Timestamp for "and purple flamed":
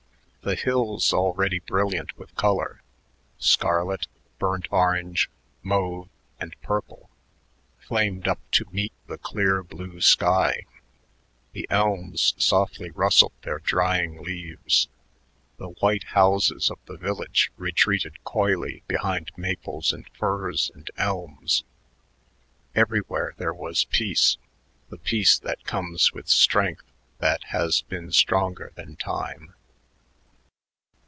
6.39-8.27